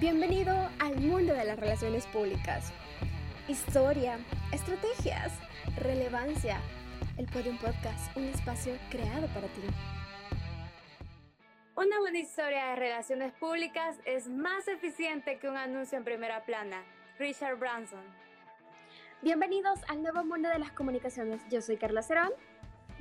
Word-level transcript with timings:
Bienvenido 0.00 0.54
al 0.78 0.98
mundo 0.98 1.34
de 1.34 1.44
las 1.44 1.58
relaciones 1.58 2.06
públicas. 2.06 2.72
Historia, 3.48 4.18
estrategias, 4.50 5.30
relevancia. 5.76 6.58
El 7.18 7.26
Podium 7.26 7.58
Podcast, 7.58 8.16
un 8.16 8.24
espacio 8.24 8.78
creado 8.88 9.26
para 9.26 9.46
ti. 9.48 9.60
Una 11.76 11.98
buena 11.98 12.18
historia 12.18 12.68
de 12.68 12.76
relaciones 12.76 13.34
públicas 13.34 13.98
es 14.06 14.26
más 14.26 14.68
eficiente 14.68 15.38
que 15.38 15.50
un 15.50 15.58
anuncio 15.58 15.98
en 15.98 16.04
primera 16.04 16.46
plana. 16.46 16.82
Richard 17.18 17.58
Branson. 17.58 18.00
Bienvenidos 19.20 19.80
al 19.88 20.02
nuevo 20.02 20.24
mundo 20.24 20.48
de 20.48 20.60
las 20.60 20.72
comunicaciones. 20.72 21.42
Yo 21.50 21.60
soy 21.60 21.76
Carla 21.76 22.00
Cerón. 22.00 22.30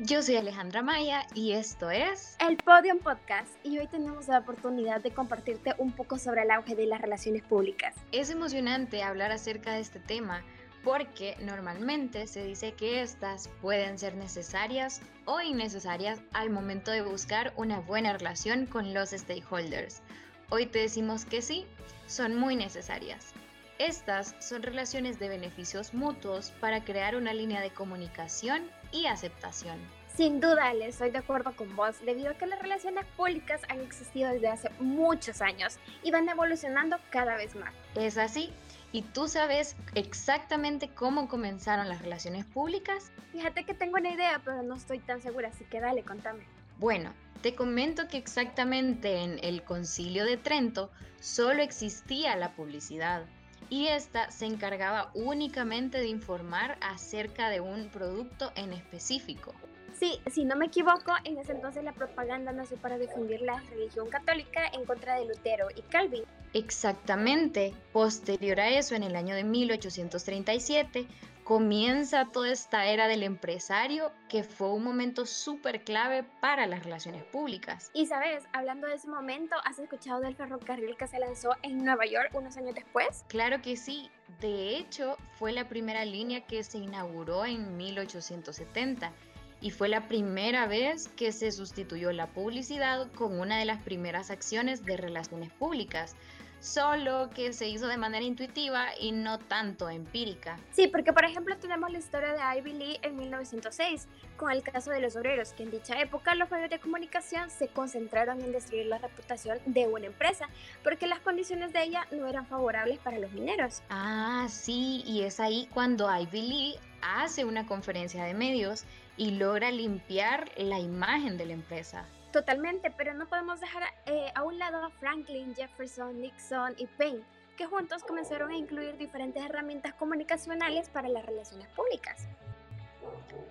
Yo 0.02 0.22
soy 0.22 0.38
Alejandra 0.38 0.82
Maya 0.82 1.28
y 1.36 1.52
esto 1.52 1.92
es 1.92 2.38
el 2.40 2.56
Podium 2.56 3.00
Podcast 3.00 3.50
y 3.66 3.80
hoy 3.80 3.88
tenemos 3.88 4.30
la 4.30 4.40
oportunidad 4.40 5.02
de 5.02 5.12
compartirte 5.12 5.76
un 5.78 5.92
poco 5.92 6.18
sobre 6.18 6.44
el 6.44 6.52
auge 6.52 6.74
de 6.74 6.86
las 6.86 7.02
relaciones 7.02 7.44
públicas. 7.44 7.94
Es 8.14 8.30
emocionante 8.30 9.04
hablar 9.04 9.34
acerca 9.34 9.74
de 9.74 9.82
este 9.82 10.00
tema 10.00 10.42
porque 10.86 11.36
normalmente 11.42 12.28
se 12.28 12.46
dice 12.46 12.72
que 12.76 13.02
estas 13.02 13.50
pueden 13.62 14.00
ser 14.00 14.16
necesarias 14.16 15.02
o 15.26 15.42
innecesarias 15.42 16.22
al 16.32 16.50
momento 16.50 16.92
de 16.92 17.02
buscar 17.02 17.52
una 17.58 17.82
buena 17.82 18.14
relación 18.14 18.68
con 18.68 18.94
los 18.94 19.10
stakeholders. 19.10 20.02
Hoy 20.50 20.66
te 20.66 20.80
decimos 20.80 21.26
que 21.26 21.42
sí, 21.42 21.66
son 22.08 22.38
muy 22.38 22.56
necesarias. 22.56 23.34
Estas 23.80 24.34
son 24.40 24.64
relaciones 24.64 25.20
de 25.20 25.28
beneficios 25.28 25.94
mutuos 25.94 26.52
para 26.62 26.86
crear 26.86 27.18
una 27.18 27.34
línea 27.34 27.60
de 27.60 27.72
comunicación 27.72 28.64
y 28.92 29.06
aceptación. 29.06 29.80
Sin 30.16 30.42
duda, 30.42 30.74
le 30.74 30.88
estoy 30.88 31.12
de 31.12 31.20
acuerdo 31.20 31.56
con 31.56 31.76
vos, 31.76 31.96
debido 32.06 32.32
a 32.32 32.34
que 32.34 32.46
las 32.46 32.62
relaciones 32.62 33.06
públicas 33.16 33.62
han 33.70 33.80
existido 33.80 34.30
desde 34.32 34.50
hace 34.50 34.70
muchos 34.80 35.42
años 35.42 35.80
y 36.04 36.12
van 36.12 36.28
evolucionando 36.28 36.98
cada 37.10 37.38
vez 37.38 37.56
más. 37.56 37.74
Es 37.96 38.18
así. 38.18 38.52
¿Y 38.92 39.04
tú 39.04 39.28
sabes 39.28 39.76
exactamente 39.94 40.90
cómo 40.90 41.30
comenzaron 41.30 41.88
las 41.88 42.02
relaciones 42.02 42.44
públicas? 42.44 43.12
Fíjate 43.32 43.64
que 43.64 43.74
tengo 43.74 43.98
una 43.98 44.12
idea, 44.12 44.42
pero 44.44 44.64
no 44.64 44.76
estoy 44.76 45.00
tan 45.00 45.22
segura, 45.22 45.50
así 45.50 45.64
que 45.66 45.80
dale, 45.80 46.04
contame. 46.04 46.44
Bueno, 46.80 47.14
te 47.42 47.56
comento 47.56 48.08
que 48.08 48.18
exactamente 48.18 49.24
en 49.24 49.40
el 49.44 49.64
Concilio 49.64 50.26
de 50.26 50.38
Trento 50.38 50.90
solo 51.20 51.62
existía 51.62 52.36
la 52.36 52.54
publicidad 52.54 53.26
y 53.70 53.88
esta 53.88 54.32
se 54.32 54.46
encargaba 54.46 55.12
únicamente 55.14 56.00
de 56.00 56.08
informar 56.08 56.78
acerca 56.82 57.50
de 57.50 57.60
un 57.60 57.90
producto 57.90 58.52
en 58.56 58.74
específico. 58.74 59.54
Sí, 60.00 60.20
si 60.32 60.46
no 60.46 60.56
me 60.56 60.68
equivoco, 60.68 61.12
en 61.26 61.38
ese 61.38 61.52
entonces 61.52 61.84
la 61.84 61.92
propaganda 61.92 62.54
nació 62.54 62.78
para 62.78 62.98
difundir 62.98 63.42
la 63.42 63.60
religión 63.70 64.10
católica 64.10 64.62
en 64.74 64.86
contra 64.86 65.16
de 65.16 65.26
Lutero 65.26 65.68
y 65.76 65.82
Calvin. 65.82 66.24
Exactamente. 66.54 67.74
Posterior 67.92 68.60
a 68.62 68.70
eso, 68.70 68.96
en 68.96 69.04
el 69.04 69.16
año 69.16 69.36
de 69.36 69.44
1837, 69.44 71.06
comienza 71.50 72.26
toda 72.26 72.52
esta 72.52 72.86
era 72.86 73.08
del 73.08 73.24
empresario 73.24 74.12
que 74.28 74.44
fue 74.44 74.72
un 74.72 74.84
momento 74.84 75.26
súper 75.26 75.84
clave 75.84 76.22
para 76.22 76.68
las 76.68 76.84
relaciones 76.84 77.24
públicas. 77.24 77.90
Y 77.96 78.06
sabes, 78.06 78.44
hablando 78.54 78.86
de 78.86 78.94
ese 78.94 79.08
momento, 79.08 79.56
¿has 79.66 79.80
escuchado 79.80 80.22
del 80.22 80.36
ferrocarril 80.36 80.96
que 80.96 81.08
se 81.08 81.18
lanzó 81.18 81.50
en 81.64 81.84
Nueva 81.84 82.06
York 82.06 82.30
unos 82.36 82.56
años 82.56 82.76
después? 82.76 83.26
Claro 83.30 83.64
que 83.64 83.78
sí. 83.78 84.12
De 84.40 84.78
hecho, 84.78 85.18
fue 85.40 85.52
la 85.52 85.68
primera 85.68 86.06
línea 86.06 86.46
que 86.46 86.64
se 86.64 86.78
inauguró 86.78 87.44
en 87.48 87.76
1870 87.78 89.12
y 89.60 89.72
fue 89.72 89.90
la 89.90 90.08
primera 90.08 90.68
vez 90.68 91.08
que 91.08 91.32
se 91.32 91.52
sustituyó 91.52 92.12
la 92.12 92.28
publicidad 92.28 93.12
con 93.14 93.40
una 93.40 93.58
de 93.58 93.66
las 93.66 93.82
primeras 93.82 94.30
acciones 94.30 94.86
de 94.86 94.98
relaciones 94.98 95.52
públicas 95.54 96.16
solo 96.60 97.30
que 97.30 97.54
se 97.54 97.68
hizo 97.68 97.88
de 97.88 97.98
manera 97.98 98.24
intuitiva 98.24 98.88
y 99.00 99.12
no 99.12 99.40
tanto 99.40 99.90
empírica. 99.90 100.60
Sí, 100.72 100.88
porque 100.88 101.14
por 101.14 101.26
ejemplo 101.26 101.58
tenemos 101.58 101.92
la 101.92 102.00
historia 102.00 102.34
de 102.34 102.60
Ivy 102.60 102.74
Lee 102.74 103.00
en 103.02 103.16
1906, 103.16 104.08
con 104.38 104.52
el 104.52 104.64
caso 104.64 104.92
de 104.92 105.00
los 105.00 105.16
obreros, 105.16 105.54
que 105.54 105.64
en 105.64 105.72
dicha 105.72 106.00
época 106.00 106.36
los 106.36 106.50
medios 106.52 106.70
de 106.70 106.80
comunicación 106.80 107.50
se 107.50 107.68
concentraron 107.68 108.42
en 108.42 108.52
destruir 108.52 108.88
la 108.88 108.98
reputación 108.98 109.60
de 109.66 109.88
una 109.88 110.08
empresa, 110.08 110.50
porque 110.84 111.08
las 111.08 111.20
condiciones 111.20 111.74
de 111.74 111.84
ella 111.84 112.08
no 112.12 112.28
eran 112.28 112.46
favorables 112.46 113.00
para 113.00 113.20
los 113.20 113.32
mineros. 113.32 113.82
Ah, 113.90 114.48
sí, 114.50 115.04
y 115.06 115.22
es 115.22 115.40
ahí 115.40 115.68
cuando 115.74 116.10
Ivy 116.14 116.42
Lee 116.42 116.76
hace 117.02 117.46
una 117.46 117.66
conferencia 117.66 118.24
de 118.24 118.34
medios 118.34 118.84
y 119.18 119.32
logra 119.32 119.72
limpiar 119.72 120.50
la 120.58 120.80
imagen 120.80 121.38
de 121.38 121.46
la 121.46 121.54
empresa. 121.54 122.06
Totalmente, 122.32 122.92
pero 122.92 123.14
no 123.14 123.28
podemos 123.28 123.60
dejar 123.60 123.84
eh, 124.06 124.32
a 124.36 124.44
un 124.44 124.60
lado 124.60 124.84
a 124.84 124.90
Franklin, 124.92 125.56
Jefferson, 125.56 126.22
Nixon 126.22 126.76
y 126.78 126.86
Payne, 126.86 127.24
que 127.58 127.66
juntos 127.66 128.04
comenzaron 128.04 128.52
a 128.52 128.56
incluir 128.56 128.98
diferentes 128.98 129.44
herramientas 129.44 129.94
comunicacionales 129.96 130.90
para 130.90 131.10
las 131.10 131.26
relaciones 131.26 131.68
públicas. 131.70 132.28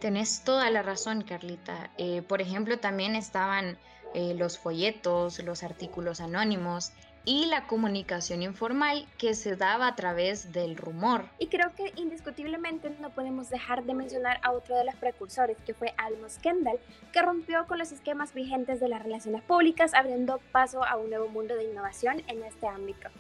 Tenés 0.01 0.45
toda 0.45 0.71
la 0.71 0.83
razón, 0.83 1.23
Carlita. 1.23 1.91
Eh, 1.99 2.23
por 2.23 2.41
ejemplo, 2.41 2.79
también 2.79 3.17
estaban 3.17 3.77
eh, 4.15 4.35
los 4.35 4.59
folletos, 4.59 5.39
los 5.41 5.63
artículos 5.63 6.21
anónimos 6.21 6.93
y 7.29 7.45
la 7.45 7.67
comunicación 7.67 8.41
informal 8.41 9.07
que 9.19 9.35
se 9.35 9.55
daba 9.55 9.87
a 9.87 9.95
través 9.95 10.51
del 10.51 10.79
rumor. 10.79 11.27
Y 11.39 11.49
creo 11.49 11.75
que 11.75 11.93
indiscutiblemente 11.97 12.89
no 13.03 13.11
podemos 13.11 13.51
dejar 13.51 13.85
de 13.85 13.93
mencionar 13.93 14.41
a 14.43 14.53
otro 14.53 14.75
de 14.75 14.87
los 14.87 14.95
precursores, 14.95 15.59
que 15.67 15.75
fue 15.75 15.93
Almos 15.99 16.39
Kendall, 16.39 16.79
que 17.13 17.21
rompió 17.21 17.67
con 17.67 17.79
los 17.79 17.93
esquemas 17.93 18.33
vigentes 18.33 18.81
de 18.81 18.89
las 18.89 19.03
relaciones 19.03 19.43
públicas, 19.43 19.93
abriendo 19.93 20.41
paso 20.53 20.83
a 20.83 20.97
un 20.97 21.11
nuevo 21.11 21.29
mundo 21.29 21.55
de 21.55 21.71
innovación 21.71 22.23
en 22.29 22.45
este 22.45 22.67
ámbito. 22.67 23.11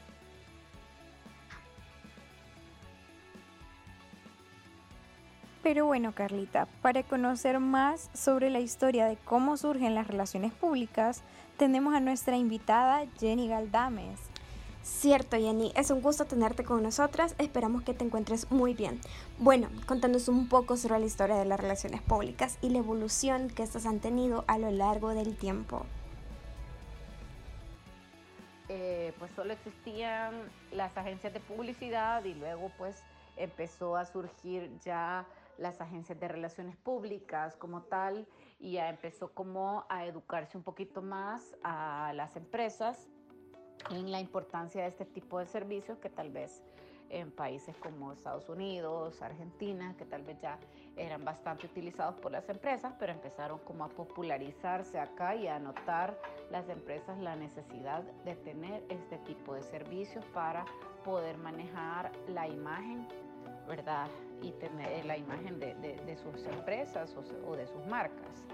Pero 5.68 5.84
bueno, 5.84 6.12
Carlita, 6.14 6.66
para 6.80 7.02
conocer 7.02 7.60
más 7.60 8.08
sobre 8.14 8.48
la 8.48 8.58
historia 8.58 9.04
de 9.04 9.18
cómo 9.18 9.58
surgen 9.58 9.94
las 9.94 10.06
relaciones 10.06 10.50
públicas, 10.50 11.20
tenemos 11.58 11.94
a 11.94 12.00
nuestra 12.00 12.38
invitada 12.38 13.04
Jenny 13.20 13.48
Galdames. 13.48 14.18
Cierto, 14.82 15.36
Jenny, 15.36 15.70
es 15.76 15.90
un 15.90 16.00
gusto 16.00 16.24
tenerte 16.24 16.64
con 16.64 16.82
nosotras. 16.82 17.34
Esperamos 17.36 17.82
que 17.82 17.92
te 17.92 18.02
encuentres 18.02 18.50
muy 18.50 18.72
bien. 18.72 18.98
Bueno, 19.36 19.68
contándonos 19.84 20.28
un 20.28 20.48
poco 20.48 20.78
sobre 20.78 21.00
la 21.00 21.04
historia 21.04 21.36
de 21.36 21.44
las 21.44 21.60
relaciones 21.60 22.00
públicas 22.00 22.56
y 22.62 22.70
la 22.70 22.78
evolución 22.78 23.50
que 23.50 23.62
estas 23.62 23.84
han 23.84 24.00
tenido 24.00 24.46
a 24.46 24.56
lo 24.56 24.70
largo 24.70 25.10
del 25.10 25.36
tiempo. 25.36 25.84
Eh, 28.70 29.12
pues 29.18 29.30
solo 29.36 29.52
existían 29.52 30.32
las 30.72 30.96
agencias 30.96 31.34
de 31.34 31.40
publicidad 31.40 32.24
y 32.24 32.32
luego 32.32 32.72
pues 32.78 33.02
empezó 33.36 33.96
a 33.96 34.06
surgir 34.06 34.70
ya 34.82 35.26
las 35.58 35.80
agencias 35.80 36.19
de 36.19 36.28
relaciones 36.28 36.76
públicas 36.76 37.56
como 37.56 37.82
tal 37.82 38.26
y 38.58 38.72
ya 38.72 38.88
empezó 38.88 39.32
como 39.32 39.84
a 39.88 40.06
educarse 40.06 40.56
un 40.56 40.64
poquito 40.64 41.02
más 41.02 41.56
a 41.62 42.12
las 42.14 42.36
empresas 42.36 43.08
en 43.91 44.10
la 44.10 44.20
importancia 44.20 44.82
de 44.82 44.88
este 44.88 45.04
tipo 45.04 45.38
de 45.38 45.46
servicios 45.46 45.98
que 45.98 46.10
tal 46.10 46.30
vez 46.30 46.62
en 47.10 47.30
países 47.30 47.76
como 47.76 48.12
Estados 48.12 48.48
Unidos, 48.48 49.22
Argentina, 49.22 49.94
que 49.96 50.04
tal 50.04 50.22
vez 50.22 50.38
ya 50.41 50.58
eran 50.96 51.24
bastante 51.24 51.66
utilizados 51.66 52.16
por 52.16 52.32
las 52.32 52.48
empresas, 52.48 52.94
pero 52.98 53.12
empezaron 53.12 53.58
como 53.60 53.84
a 53.84 53.88
popularizarse 53.88 54.98
acá 54.98 55.34
y 55.34 55.46
a 55.48 55.58
notar 55.58 56.19
las 56.50 56.69
empresas 56.69 57.19
la 57.19 57.36
necesidad 57.36 58.02
de 58.25 58.34
tener 58.36 58.84
este 58.88 59.19
tipo 59.19 59.54
de 59.54 59.62
servicios 59.62 60.25
para 60.34 60.64
poder 61.04 61.38
manejar 61.38 62.12
la 62.28 62.48
imagen, 62.48 63.06
¿verdad? 63.68 64.08
y 64.42 64.52
tener 64.52 65.04
la 65.04 65.16
imagen 65.16 65.58
de, 65.58 66.18
sus 66.22 66.44
empresas 66.46 67.14
o, 67.46 67.56
de 67.56 67.66
sus 67.66 67.84
marcas. 67.86 68.44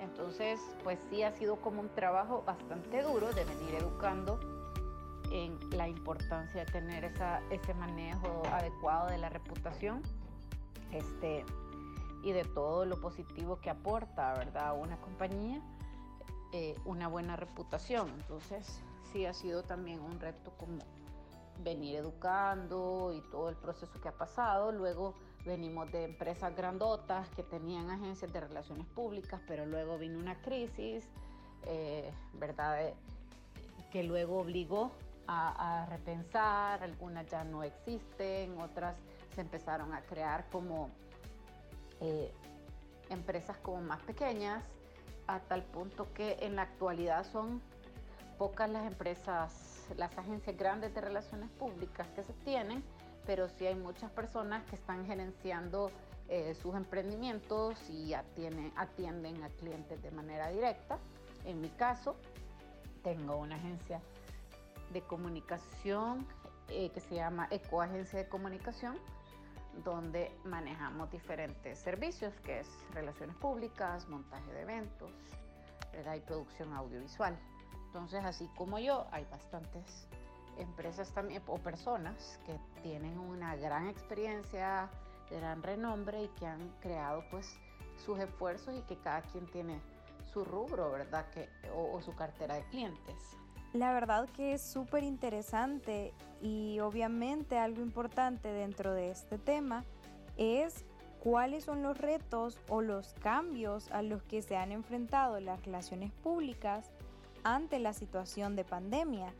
Entonces, 0.00 0.60
pues 0.84 0.98
sí 1.10 1.22
ha 1.22 1.32
sido 1.32 1.56
como 1.56 1.80
un 1.80 1.88
trabajo 1.90 2.42
bastante 2.46 3.02
duro 3.02 3.32
de 3.32 3.44
venir 3.44 3.74
educando 3.74 4.38
en 5.30 5.58
la 5.70 5.88
importancia 5.88 6.64
de 6.64 6.70
tener 6.70 7.04
esa, 7.04 7.40
ese 7.50 7.74
manejo 7.74 8.42
adecuado 8.52 9.08
de 9.08 9.18
la 9.18 9.28
reputación 9.28 10.02
este, 10.92 11.44
y 12.22 12.32
de 12.32 12.44
todo 12.44 12.84
lo 12.84 13.00
positivo 13.00 13.58
que 13.60 13.70
aporta, 13.70 14.34
¿verdad? 14.34 14.78
Una 14.78 14.98
compañía, 15.00 15.60
eh, 16.52 16.74
una 16.84 17.08
buena 17.08 17.36
reputación. 17.36 18.08
Entonces, 18.20 18.80
sí 19.12 19.26
ha 19.26 19.34
sido 19.34 19.62
también 19.62 20.00
un 20.00 20.20
reto 20.20 20.52
como 20.58 20.78
venir 21.58 21.96
educando 21.96 23.12
y 23.14 23.20
todo 23.30 23.48
el 23.48 23.56
proceso 23.56 24.00
que 24.00 24.08
ha 24.08 24.16
pasado. 24.16 24.72
Luego 24.72 25.14
venimos 25.44 25.90
de 25.92 26.04
empresas 26.04 26.54
grandotas 26.56 27.28
que 27.30 27.42
tenían 27.42 27.90
agencias 27.90 28.32
de 28.32 28.40
relaciones 28.40 28.86
públicas, 28.88 29.40
pero 29.46 29.66
luego 29.66 29.98
vino 29.98 30.18
una 30.18 30.40
crisis, 30.42 31.08
eh, 31.66 32.12
¿verdad? 32.34 32.92
Que 33.90 34.02
luego 34.02 34.40
obligó 34.40 34.90
a, 35.28 35.86
repensar, 35.88 36.82
algunas 36.82 37.26
ya 37.26 37.44
no 37.44 37.62
existen, 37.62 38.60
otras 38.60 38.96
se 39.34 39.40
empezaron 39.40 39.92
a 39.92 40.02
crear 40.02 40.48
como 40.50 40.90
eh, 42.00 42.32
empresas 43.10 43.56
como 43.58 43.80
más 43.80 44.00
pequeñas, 44.02 44.64
a 45.26 45.40
tal 45.40 45.62
punto 45.64 46.12
que 46.14 46.36
en 46.40 46.56
la 46.56 46.62
actualidad 46.62 47.24
son 47.24 47.60
pocas 48.38 48.70
las 48.70 48.86
empresas 48.86 49.75
las 49.96 50.16
agencias 50.18 50.56
grandes 50.56 50.94
de 50.94 51.00
relaciones 51.00 51.50
públicas 51.50 52.06
que 52.14 52.22
se 52.22 52.32
tienen, 52.44 52.82
pero 53.26 53.48
sí 53.48 53.66
hay 53.66 53.74
muchas 53.74 54.10
personas 54.10 54.64
que 54.64 54.76
están 54.76 55.06
gerenciando 55.06 55.90
eh, 56.28 56.54
sus 56.54 56.74
emprendimientos 56.74 57.78
y 57.88 58.14
atienden, 58.14 58.72
atienden 58.76 59.42
a 59.42 59.48
clientes 59.50 60.02
de 60.02 60.10
manera 60.10 60.48
directa. 60.48 60.98
En 61.44 61.60
mi 61.60 61.68
caso, 61.70 62.16
tengo 63.02 63.36
una 63.36 63.56
agencia 63.56 64.00
de 64.92 65.02
comunicación 65.02 66.26
eh, 66.68 66.90
que 66.90 67.00
se 67.00 67.14
llama 67.14 67.46
Ecoagencia 67.50 68.18
de 68.18 68.28
Comunicación, 68.28 68.96
donde 69.84 70.32
manejamos 70.44 71.10
diferentes 71.10 71.78
servicios, 71.78 72.34
que 72.40 72.60
es 72.60 72.68
relaciones 72.92 73.36
públicas, 73.36 74.08
montaje 74.08 74.52
de 74.52 74.62
eventos 74.62 75.10
y 76.16 76.20
producción 76.20 76.72
audiovisual. 76.74 77.38
Entonces, 77.96 78.26
así 78.26 78.46
como 78.56 78.78
yo, 78.78 79.06
hay 79.10 79.24
bastantes 79.30 80.06
empresas 80.58 81.10
también 81.12 81.42
o 81.46 81.56
personas 81.56 82.38
que 82.44 82.54
tienen 82.82 83.18
una 83.18 83.56
gran 83.56 83.88
experiencia, 83.88 84.90
gran 85.30 85.62
renombre 85.62 86.24
y 86.24 86.28
que 86.38 86.46
han 86.46 86.68
creado 86.80 87.24
pues 87.30 87.58
sus 88.04 88.18
esfuerzos 88.18 88.74
y 88.76 88.82
que 88.82 88.96
cada 88.98 89.22
quien 89.22 89.46
tiene 89.46 89.80
su 90.30 90.44
rubro, 90.44 90.90
¿verdad? 90.90 91.24
Que, 91.30 91.48
o 91.74 91.98
su 92.02 92.14
cartera 92.14 92.56
de 92.56 92.64
clientes. 92.64 93.14
La 93.72 93.94
verdad 93.94 94.28
que 94.28 94.52
es 94.52 94.60
súper 94.60 95.02
interesante 95.02 96.12
y 96.42 96.78
obviamente 96.80 97.56
algo 97.56 97.80
importante 97.80 98.52
dentro 98.52 98.92
de 98.92 99.10
este 99.10 99.38
tema 99.38 99.86
es 100.36 100.84
cuáles 101.20 101.64
son 101.64 101.82
los 101.82 101.96
retos 101.96 102.60
o 102.68 102.82
los 102.82 103.14
cambios 103.14 103.90
a 103.90 104.02
los 104.02 104.22
que 104.22 104.42
se 104.42 104.58
han 104.58 104.70
enfrentado 104.70 105.40
las 105.40 105.64
relaciones 105.64 106.12
públicas 106.12 106.92
ante 107.46 107.78
la 107.78 107.92
situación 107.92 108.56
de 108.56 108.64
pandemia. 108.64 109.32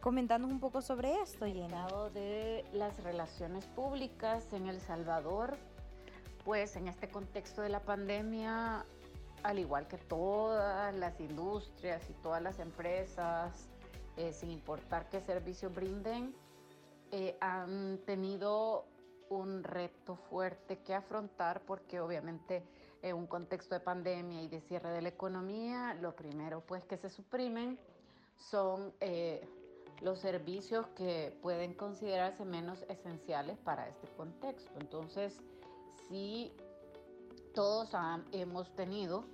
Comentándonos 0.00 0.54
un 0.54 0.60
poco 0.60 0.80
sobre 0.80 1.20
esto, 1.20 1.44
Jenny. 1.44 1.74
de 2.14 2.64
las 2.72 2.98
relaciones 3.04 3.66
públicas 3.66 4.50
en 4.54 4.66
El 4.66 4.80
Salvador, 4.80 5.58
pues 6.46 6.74
en 6.76 6.88
este 6.88 7.10
contexto 7.10 7.60
de 7.60 7.68
la 7.68 7.80
pandemia, 7.80 8.86
al 9.42 9.58
igual 9.58 9.86
que 9.88 9.98
todas 9.98 10.94
las 10.94 11.20
industrias 11.20 12.08
y 12.08 12.14
todas 12.14 12.42
las 12.42 12.60
empresas, 12.60 13.68
eh, 14.16 14.32
sin 14.32 14.50
importar 14.50 15.10
qué 15.10 15.20
servicio 15.20 15.68
brinden, 15.68 16.34
eh, 17.12 17.36
han 17.42 17.98
tenido 18.06 18.86
un 19.30 19.64
reto 19.64 20.16
fuerte 20.16 20.78
que 20.80 20.94
afrontar 20.94 21.62
porque 21.62 22.00
obviamente 22.00 22.62
en 23.02 23.16
un 23.16 23.26
contexto 23.26 23.74
de 23.74 23.80
pandemia 23.80 24.42
y 24.42 24.48
de 24.48 24.60
cierre 24.60 24.90
de 24.90 25.02
la 25.02 25.08
economía, 25.08 25.94
lo 25.94 26.14
primero 26.14 26.60
pues 26.60 26.84
que 26.84 26.98
se 26.98 27.08
suprimen 27.08 27.78
son 28.36 28.92
eh, 29.00 29.46
los 30.02 30.18
servicios 30.18 30.86
que 30.88 31.36
pueden 31.42 31.74
considerarse 31.74 32.44
menos 32.44 32.84
esenciales 32.88 33.58
para 33.58 33.88
este 33.88 34.08
contexto. 34.16 34.70
Entonces, 34.78 35.38
sí, 36.08 36.52
todos 37.54 37.90
hemos 38.32 38.74
tenido 38.74 39.24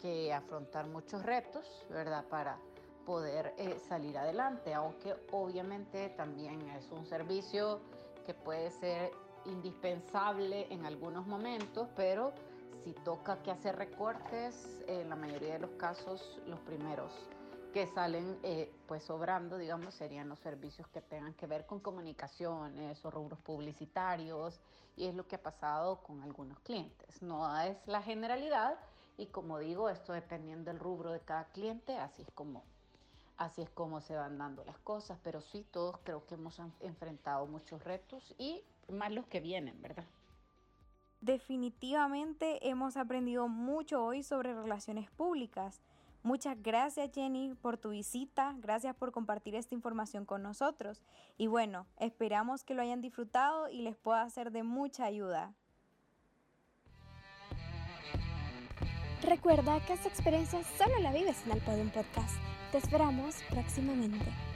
que 0.00 0.32
afrontar 0.32 0.86
muchos 0.86 1.22
retos, 1.24 1.86
¿verdad? 1.90 2.24
Para 2.28 2.58
poder 3.04 3.54
eh, 3.56 3.78
salir 3.88 4.18
adelante, 4.18 4.74
aunque 4.74 5.14
obviamente 5.32 6.08
también 6.10 6.68
es 6.70 6.90
un 6.90 7.06
servicio 7.06 7.80
que 8.26 8.34
puede 8.34 8.70
ser 8.72 9.12
indispensable 9.46 10.72
en 10.72 10.86
algunos 10.86 11.26
momentos, 11.26 11.88
pero 11.96 12.32
si 12.84 12.92
toca 12.92 13.42
que 13.42 13.50
hacer 13.50 13.76
recortes, 13.76 14.82
en 14.86 15.08
la 15.08 15.16
mayoría 15.16 15.54
de 15.54 15.58
los 15.60 15.70
casos 15.72 16.40
los 16.46 16.60
primeros 16.60 17.12
que 17.72 17.86
salen 17.88 18.38
eh, 18.42 18.72
pues 18.86 19.02
sobrando, 19.04 19.58
digamos, 19.58 19.94
serían 19.94 20.28
los 20.28 20.38
servicios 20.38 20.88
que 20.88 21.02
tengan 21.02 21.34
que 21.34 21.46
ver 21.46 21.66
con 21.66 21.80
comunicaciones 21.80 23.04
o 23.04 23.10
rubros 23.10 23.38
publicitarios, 23.40 24.60
y 24.96 25.06
es 25.06 25.14
lo 25.14 25.26
que 25.26 25.36
ha 25.36 25.42
pasado 25.42 26.02
con 26.02 26.22
algunos 26.22 26.58
clientes. 26.60 27.20
No 27.20 27.58
es 27.60 27.76
la 27.86 28.00
generalidad, 28.00 28.78
y 29.18 29.26
como 29.26 29.58
digo, 29.58 29.90
esto 29.90 30.12
dependiendo 30.12 30.70
del 30.70 30.80
rubro 30.80 31.12
de 31.12 31.20
cada 31.20 31.44
cliente, 31.46 31.98
así 31.98 32.22
es 32.22 32.30
como 32.30 32.62
así 33.36 33.62
es 33.62 33.70
como 33.70 34.00
se 34.00 34.16
van 34.16 34.38
dando 34.38 34.64
las 34.64 34.78
cosas, 34.78 35.18
pero 35.22 35.40
sí 35.40 35.66
todos 35.70 35.98
creo 36.04 36.24
que 36.26 36.34
hemos 36.34 36.58
enfrentado 36.80 37.46
muchos 37.46 37.84
retos 37.84 38.34
y 38.38 38.62
más 38.88 39.12
los 39.12 39.26
que 39.26 39.40
vienen, 39.40 39.80
¿verdad? 39.82 40.04
Definitivamente 41.20 42.68
hemos 42.68 42.96
aprendido 42.96 43.48
mucho 43.48 44.04
hoy 44.04 44.22
sobre 44.22 44.54
relaciones 44.54 45.10
públicas. 45.10 45.80
Muchas 46.22 46.60
gracias 46.60 47.10
Jenny 47.14 47.54
por 47.54 47.78
tu 47.78 47.90
visita, 47.90 48.54
gracias 48.58 48.96
por 48.96 49.12
compartir 49.12 49.54
esta 49.54 49.74
información 49.74 50.24
con 50.24 50.42
nosotros 50.42 51.02
y 51.38 51.46
bueno, 51.46 51.86
esperamos 51.98 52.64
que 52.64 52.74
lo 52.74 52.82
hayan 52.82 53.00
disfrutado 53.00 53.68
y 53.68 53.82
les 53.82 53.96
pueda 53.96 54.28
ser 54.28 54.50
de 54.50 54.62
mucha 54.62 55.04
ayuda. 55.04 55.54
Recuerda 59.22 59.84
que 59.86 59.94
esta 59.94 60.08
experiencia 60.08 60.62
solo 60.76 60.98
la 61.00 61.12
vives 61.12 61.44
en 61.46 61.52
el 61.52 61.60
Podium 61.62 61.90
Podcast. 61.90 62.36
Te 62.70 62.78
esperamos 62.78 63.36
próximamente. 63.50 64.55